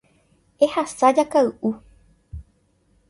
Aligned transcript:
Ehasa 0.67 1.11
jakay'u. 1.15 1.71